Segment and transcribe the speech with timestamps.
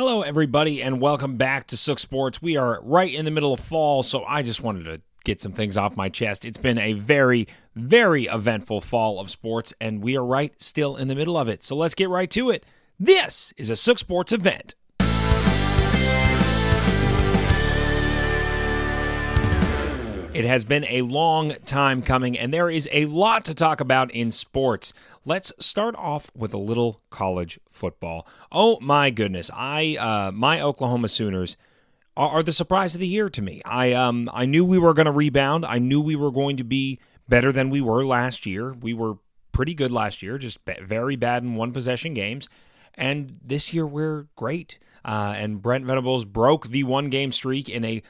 [0.00, 2.40] Hello, everybody, and welcome back to Sook Sports.
[2.40, 5.52] We are right in the middle of fall, so I just wanted to get some
[5.52, 6.46] things off my chest.
[6.46, 11.08] It's been a very, very eventful fall of sports, and we are right still in
[11.08, 11.62] the middle of it.
[11.62, 12.64] So let's get right to it.
[12.98, 14.74] This is a Sook Sports event.
[20.32, 24.12] It has been a long time coming, and there is a lot to talk about
[24.12, 24.92] in sports.
[25.24, 28.28] Let's start off with a little college football.
[28.52, 31.56] Oh my goodness, I uh, my Oklahoma Sooners
[32.16, 33.60] are, are the surprise of the year to me.
[33.64, 35.66] I um I knew we were going to rebound.
[35.66, 38.72] I knew we were going to be better than we were last year.
[38.72, 39.14] We were
[39.50, 42.48] pretty good last year, just very bad in one possession games.
[42.94, 44.78] And this year we're great.
[45.04, 48.02] Uh, and Brent Venables broke the one game streak in a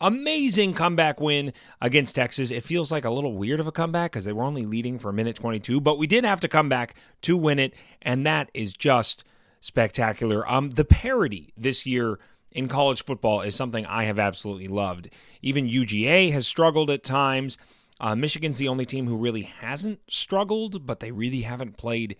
[0.00, 2.50] amazing comeback win against Texas.
[2.50, 5.10] It feels like a little weird of a comeback because they were only leading for
[5.10, 8.50] a minute 22, but we did have to come back to win it, and that
[8.54, 9.24] is just
[9.60, 10.50] spectacular.
[10.50, 12.18] Um, the parity this year
[12.52, 15.10] in college football is something I have absolutely loved.
[15.42, 17.58] Even UGA has struggled at times.
[18.00, 22.16] Uh, Michigan's the only team who really hasn't struggled, but they really haven't played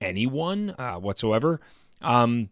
[0.00, 1.60] anyone uh, whatsoever.
[2.00, 2.50] Um,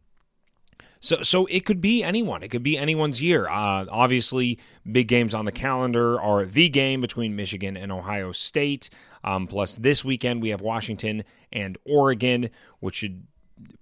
[1.03, 2.45] so, so it could be anyone.
[2.45, 3.48] It could be anyone's year.
[3.48, 4.58] Uh, obviously,
[4.91, 8.89] big games on the calendar are the game between Michigan and Ohio State.
[9.25, 13.27] Um, plus, this weekend we have Washington and Oregon, which should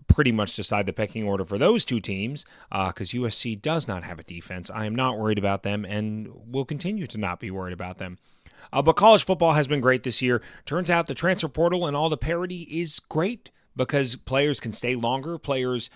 [0.08, 4.02] pretty much decide the pecking order for those two teams because uh, USC does not
[4.02, 4.70] have a defense.
[4.70, 8.18] I am not worried about them and will continue to not be worried about them.
[8.72, 10.42] Uh, but college football has been great this year.
[10.64, 14.94] Turns out the transfer portal and all the parity is great because players can stay
[14.94, 15.38] longer.
[15.38, 15.90] Players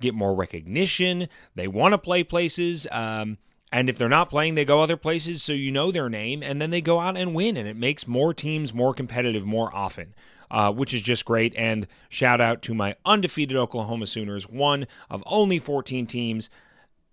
[0.00, 1.28] get more recognition.
[1.54, 2.86] They want to play places.
[2.90, 3.38] Um,
[3.72, 6.60] and if they're not playing, they go other places so you know their name, and
[6.60, 7.56] then they go out and win.
[7.56, 10.14] And it makes more teams more competitive more often,
[10.50, 11.54] uh, which is just great.
[11.56, 16.50] And shout out to my undefeated Oklahoma Sooners, one of only 14 teams.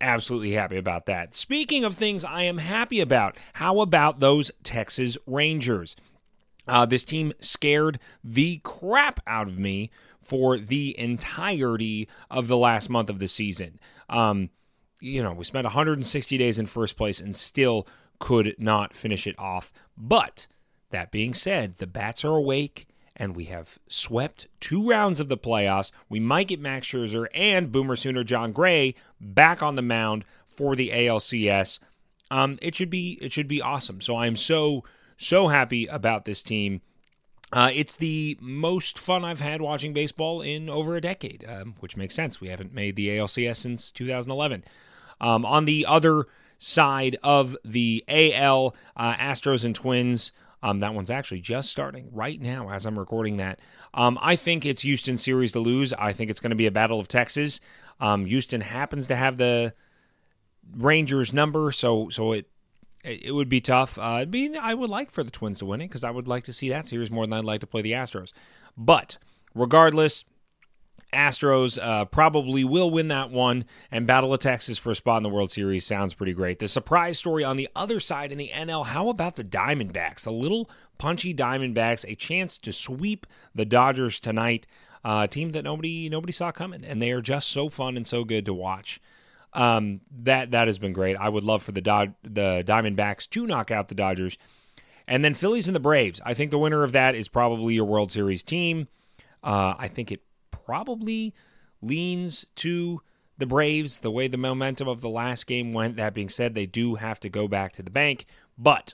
[0.02, 1.36] Absolutely happy about that.
[1.36, 5.96] Speaking of things I am happy about, how about those Texas Rangers?
[6.68, 9.90] Uh, this team scared the crap out of me
[10.28, 13.80] for the entirety of the last month of the season.
[14.10, 14.50] Um,
[15.00, 17.88] you know, we spent 160 days in first place and still
[18.20, 19.72] could not finish it off.
[19.98, 20.48] But
[20.90, 25.38] that being said, the Bats are awake and we have swept two rounds of the
[25.38, 25.92] playoffs.
[26.10, 30.76] We might get Max Scherzer and Boomer Sooner Jon Gray back on the mound for
[30.76, 31.80] the ALCS.
[32.30, 34.02] Um, it should be it should be awesome.
[34.02, 34.84] So I'm so
[35.16, 36.82] so happy about this team.
[37.52, 41.96] Uh, it's the most fun I've had watching baseball in over a decade, um, which
[41.96, 42.42] makes sense.
[42.42, 44.64] We haven't made the ALCS since 2011.
[45.22, 46.26] Um, on the other
[46.58, 50.32] side of the AL, uh, Astros and Twins.
[50.64, 53.60] Um, that one's actually just starting right now as I'm recording that.
[53.94, 55.94] Um, I think it's Houston series to lose.
[55.94, 57.62] I think it's going to be a battle of Texas.
[58.00, 59.74] Um, Houston happens to have the
[60.76, 62.48] Rangers number, so so it
[63.04, 63.98] it would be tough.
[63.98, 66.44] Uh, be, I would like for the Twins to win it because I would like
[66.46, 68.34] to see that series more than I'd like to play the Astros.
[68.76, 69.18] But
[69.54, 70.26] regardless,
[71.14, 75.24] Astros uh, probably will win that one, and Battle of Texas for a spot in
[75.24, 76.60] the World Series sounds pretty great.
[76.60, 80.28] The surprise story on the other side in the NL how about the Diamondbacks?
[80.28, 83.26] A little punchy Diamondbacks, a chance to sweep
[83.56, 84.68] the Dodgers tonight.
[85.06, 88.06] Uh, a team that nobody nobody saw coming, and they are just so fun and
[88.06, 89.00] so good to watch.
[89.54, 91.16] Um, that that has been great.
[91.16, 94.38] I would love for the Dod- the Diamondbacks to knock out the Dodgers,
[95.08, 96.22] and then Phillies and the Braves.
[96.26, 98.88] I think the winner of that is probably your World Series team.
[99.44, 100.22] Uh, I think it
[100.52, 101.34] probably
[101.82, 103.02] leans to
[103.38, 105.96] the Braves the way the momentum of the last game went.
[105.96, 108.26] That being said, they do have to go back to the bank,
[108.58, 108.94] but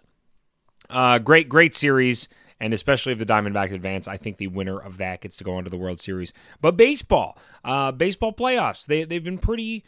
[0.90, 2.30] uh, great great series.
[2.60, 5.58] And especially if the Diamondbacks advance, I think the winner of that gets to go
[5.58, 6.32] into the World Series.
[6.62, 9.84] But baseball, uh, baseball playoffs, they, they've been pretty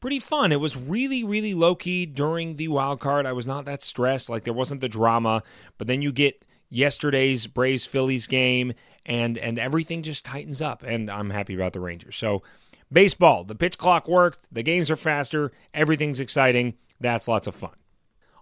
[0.00, 0.52] pretty fun.
[0.52, 3.26] It was really, really low key during the wild card.
[3.26, 4.28] I was not that stressed.
[4.30, 5.42] Like there wasn't the drama.
[5.78, 8.72] But then you get yesterday's Braves Phillies game,
[9.04, 10.82] and and everything just tightens up.
[10.82, 12.16] And I'm happy about the Rangers.
[12.16, 12.42] So
[12.90, 14.52] baseball, the pitch clock worked.
[14.52, 15.52] The games are faster.
[15.74, 16.74] Everything's exciting.
[17.00, 17.72] That's lots of fun.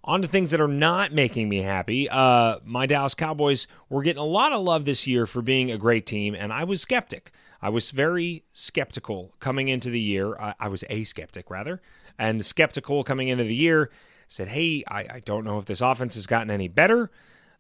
[0.05, 2.09] On to things that are not making me happy.
[2.09, 5.77] Uh, my Dallas Cowboys were getting a lot of love this year for being a
[5.77, 7.31] great team, and I was skeptic.
[7.61, 10.37] I was very skeptical coming into the year.
[10.39, 11.83] I, I was a skeptic, rather,
[12.19, 13.91] and skeptical coming into the year.
[14.29, 17.11] Said, hey, I, I don't know if this offense has gotten any better.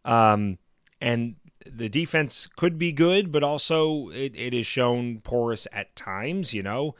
[0.04, 0.58] Um,
[1.00, 6.54] and the defense could be good, but also it, it is shown porous at times,
[6.54, 6.94] you know.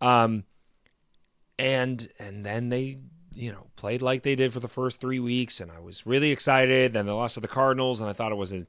[0.00, 0.44] Um,
[1.58, 2.98] and and then they,
[3.34, 6.30] you know, played like they did for the first three weeks, and I was really
[6.30, 6.92] excited.
[6.92, 8.66] Then they lost to the Cardinals, and I thought it was a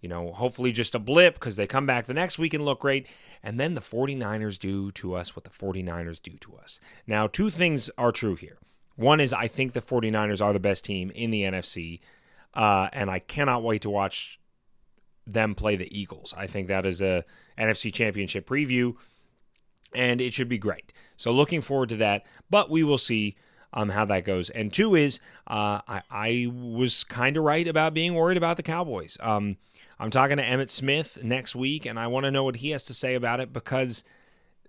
[0.00, 2.80] you know, hopefully just a blip because they come back the next week and look
[2.80, 3.06] great.
[3.42, 6.80] And then the 49ers do to us what the 49ers do to us.
[7.06, 8.58] Now, two things are true here.
[8.96, 12.00] One is I think the 49ers are the best team in the NFC,
[12.54, 14.40] uh, and I cannot wait to watch
[15.26, 16.32] them play the Eagles.
[16.36, 17.24] I think that is a
[17.58, 18.94] NFC Championship preview,
[19.94, 20.92] and it should be great.
[21.16, 22.24] So looking forward to that.
[22.48, 23.36] But we will see
[23.72, 24.50] um, how that goes.
[24.50, 28.62] And two is uh, I, I was kind of right about being worried about the
[28.62, 29.16] Cowboys.
[29.20, 29.56] Um,
[29.98, 32.84] I'm talking to Emmitt Smith next week, and I want to know what he has
[32.86, 34.04] to say about it because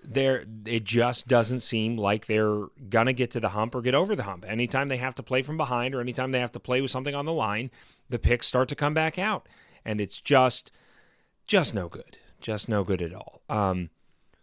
[0.04, 4.16] there it just doesn't seem like they're gonna get to the hump or get over
[4.16, 4.46] the hump.
[4.48, 7.16] Anytime they have to play from behind or anytime they have to play with something
[7.16, 7.72] on the line,
[8.10, 9.50] the picks start to come back out,
[9.84, 10.72] and it's just
[11.46, 13.42] just no good, just no good at all.
[13.50, 13.90] Um,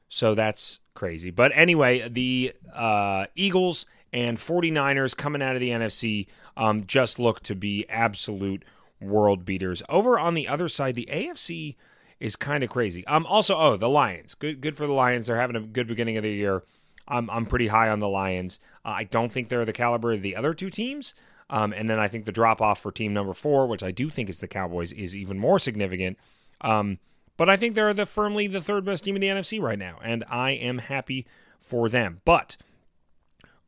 [0.08, 1.30] so that's crazy.
[1.30, 7.40] But anyway, the uh, Eagles and 49ers coming out of the NFC um, just look
[7.40, 8.64] to be absolute
[9.00, 9.82] world beaters.
[9.88, 11.75] Over on the other side, the AFC
[12.20, 13.05] is kind of crazy.
[13.08, 14.34] Um, also, oh, the Lions.
[14.34, 15.26] Good, good for the Lions.
[15.26, 16.62] They're having a good beginning of the year.
[17.08, 18.61] I'm, I'm pretty high on the Lions.
[18.84, 21.12] Uh, I don't think they're the caliber of the other two teams.
[21.50, 24.10] Um, and then I think the drop off for team number four, which I do
[24.10, 26.19] think is the Cowboys, is even more significant.
[26.60, 26.99] Um,
[27.37, 29.99] but I think they're the firmly the third best team in the NFC right now,
[30.02, 31.26] and I am happy
[31.60, 32.20] for them.
[32.25, 32.56] But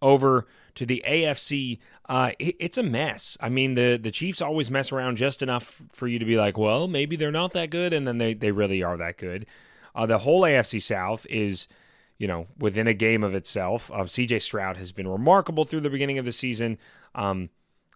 [0.07, 3.37] over to the AFC, uh, it, it's a mess.
[3.41, 6.57] I mean, the the Chiefs always mess around just enough for you to be like,
[6.57, 9.47] well, maybe they're not that good, and then they they really are that good.
[9.95, 11.67] Uh, the whole AFC South is,
[12.19, 13.91] you know, within a game of itself.
[13.91, 14.41] Uh, C.J.
[14.41, 16.79] Stroud has been remarkable through the beginning of the season.
[17.15, 17.49] Um,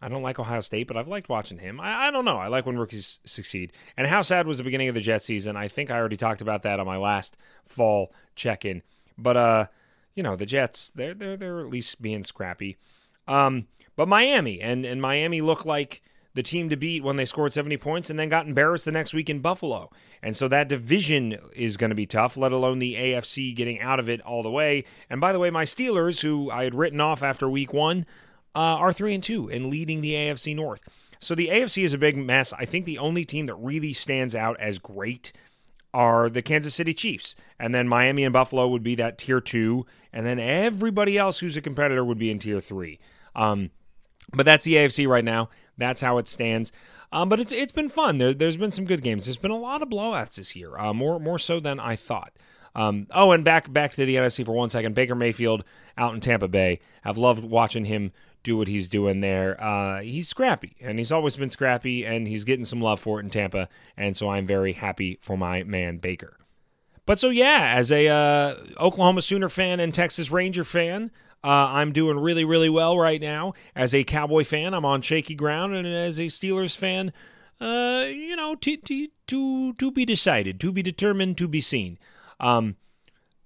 [0.02, 1.78] I don't like Ohio State, but I've liked watching him.
[1.78, 2.38] I, I, don't know.
[2.38, 3.74] I like when rookies succeed.
[3.98, 5.58] And how sad was the beginning of the Jet season?
[5.58, 7.36] I think I already talked about that on my last
[7.66, 8.80] fall check in.
[9.18, 9.66] But uh,
[10.14, 12.76] you know, the Jets, they're they're they're at least being scrappy.
[13.26, 16.02] Um, but Miami and and Miami look like
[16.34, 19.12] the team to beat when they scored 70 points and then got embarrassed the next
[19.12, 19.90] week in Buffalo.
[20.22, 23.98] And so that division is going to be tough, let alone the AFC getting out
[23.98, 24.84] of it all the way.
[25.08, 28.06] And by the way, my Steelers, who I had written off after week one,
[28.54, 30.80] uh, are 3 and 2 and leading the AFC North.
[31.20, 32.52] So the AFC is a big mess.
[32.52, 35.32] I think the only team that really stands out as great
[35.92, 37.36] are the Kansas City Chiefs.
[37.58, 39.86] And then Miami and Buffalo would be that tier two.
[40.12, 42.98] And then everybody else who's a competitor would be in tier three.
[43.34, 43.70] Um,
[44.32, 45.48] but that's the AFC right now.
[45.76, 46.72] That's how it stands.
[47.12, 48.18] Um, but it's it's been fun.
[48.18, 49.24] There, has been some good games.
[49.24, 52.32] There's been a lot of blowouts this year, uh, more more so than I thought.
[52.74, 54.94] Um, oh, and back back to the NFC for one second.
[54.94, 55.64] Baker Mayfield
[55.98, 56.80] out in Tampa Bay.
[57.04, 59.62] I've loved watching him do what he's doing there.
[59.62, 63.24] Uh, he's scrappy, and he's always been scrappy, and he's getting some love for it
[63.24, 66.36] in Tampa, and so I'm very happy for my man Baker.
[67.06, 71.10] But so yeah, as a uh, Oklahoma Sooner fan and Texas Ranger fan,
[71.42, 73.54] uh, I'm doing really really well right now.
[73.74, 77.12] As a Cowboy fan, I'm on shaky ground, and as a Steelers fan,
[77.60, 81.98] uh, you know, to to to be decided, to be determined, to be seen.
[82.38, 82.76] Um,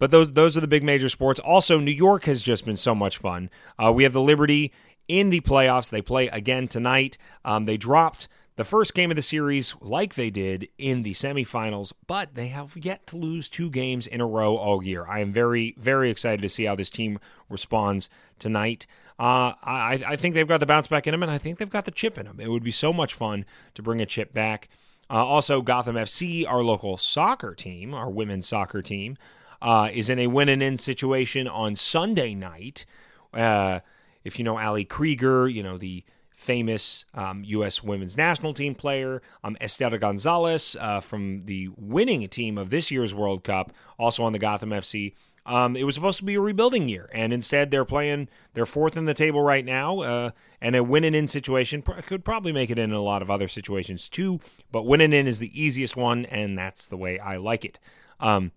[0.05, 1.41] but those those are the big major sports.
[1.41, 3.49] Also, New York has just been so much fun.
[3.79, 4.71] Uh, we have the Liberty
[5.09, 5.89] in the playoffs.
[5.89, 7.17] They play again tonight.
[7.43, 11.95] Um, they dropped the first game of the series like they did in the semifinals,
[12.07, 15.07] but they have yet to lose two games in a row all year.
[15.07, 17.19] I am very, very excited to see how this team
[17.49, 18.87] responds tonight.
[19.19, 21.71] Uh, I, I think they've got the bounce back in them, and I think they've
[21.71, 22.41] got the chip in them.
[22.41, 24.69] It would be so much fun to bring a chip back.
[25.09, 29.17] Uh, also, Gotham FC, our local soccer team, our women's soccer team,
[29.65, 32.85] uh, is in a win and in situation on Sunday night.
[33.33, 33.81] Uh,
[34.23, 37.83] if you know Ali Krieger, you know the famous um, U.S.
[37.83, 43.15] women's national team player, um, Esther Gonzalez uh, from the winning team of this year's
[43.15, 45.15] World Cup, also on the Gotham FC.
[45.47, 48.29] Um, it was supposed to be a rebuilding year, and instead they're playing.
[48.53, 50.31] They're fourth in the table right now, uh,
[50.61, 53.49] and a win and in situation could probably make it in a lot of other
[53.49, 54.41] situations too.
[54.71, 57.81] But winning in is the easiest one, and that's the way I like it.
[58.21, 58.53] Um,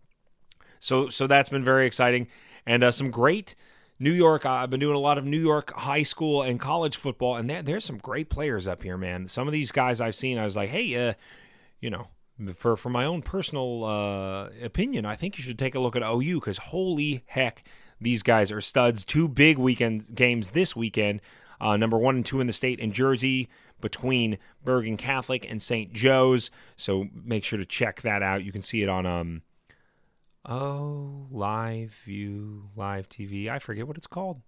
[0.80, 2.28] so so that's been very exciting,
[2.66, 3.56] and uh, some great
[4.00, 4.46] New York.
[4.46, 7.50] Uh, I've been doing a lot of New York high school and college football, and
[7.50, 9.28] there, there's some great players up here, man.
[9.28, 11.14] Some of these guys I've seen, I was like, hey, uh,
[11.82, 12.08] you know,
[12.56, 16.04] for for my own personal uh, opinion, I think you should take a look at
[16.04, 17.64] OU because holy heck,
[18.00, 19.04] these guys are studs.
[19.04, 21.22] Two big weekend games this weekend.
[21.60, 23.50] Uh, number one and two in the state in Jersey
[23.82, 25.92] between Bergen Catholic and St.
[25.94, 26.52] Joe's.
[26.76, 28.44] So make sure to check that out.
[28.44, 29.42] You can see it on um,
[30.48, 33.50] Oh, live view, live TV.
[33.50, 34.42] I forget what it's called.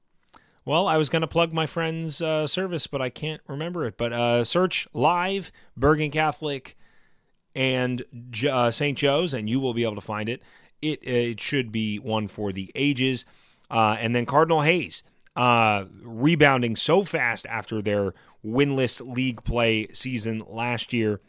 [0.63, 3.97] Well, I was going to plug my friend's uh, service, but I can't remember it.
[3.97, 6.77] But uh, search live Bergen Catholic
[7.53, 8.03] and
[8.49, 8.97] uh, St.
[8.97, 10.41] Joe's, and you will be able to find it.
[10.81, 13.25] It it should be one for the ages.
[13.69, 15.03] Uh, and then Cardinal Hayes
[15.35, 18.13] uh, rebounding so fast after their
[18.45, 21.19] winless league play season last year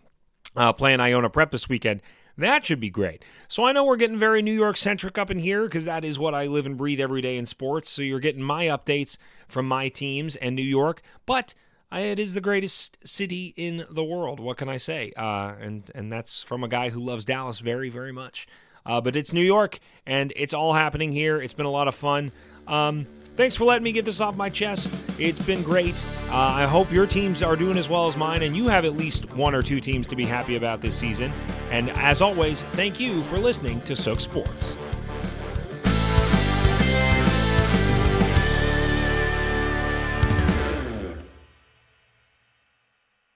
[0.56, 2.02] uh, playing Iona Prep this weekend.
[2.40, 3.22] That should be great.
[3.48, 6.18] So I know we're getting very New York centric up in here because that is
[6.18, 7.90] what I live and breathe every day in sports.
[7.90, 11.52] So you're getting my updates from my teams and New York, but
[11.92, 14.40] it is the greatest city in the world.
[14.40, 15.12] What can I say?
[15.18, 18.46] Uh, and and that's from a guy who loves Dallas very very much.
[18.86, 21.42] Uh, but it's New York, and it's all happening here.
[21.42, 22.32] It's been a lot of fun.
[22.66, 23.06] Um,
[23.36, 24.90] thanks for letting me get this off my chest.
[25.20, 26.02] It's been great.
[26.30, 28.96] Uh, I hope your teams are doing as well as mine, and you have at
[28.96, 31.30] least one or two teams to be happy about this season.
[31.70, 34.76] And as always, thank you for listening to Sook Sports.